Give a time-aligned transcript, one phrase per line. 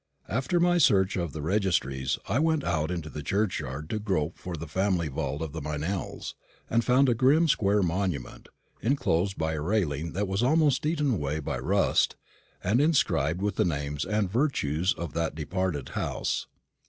[0.27, 4.57] After my search of the registries, I went out into the churchyard to grope for
[4.57, 6.33] the family vault of the Meynells,
[6.71, 8.49] and found a grim square monument,
[8.81, 12.15] enclosed by a railing that was almost eaten away by rust,
[12.63, 16.47] and inscribed with the names and virtues of that departed house.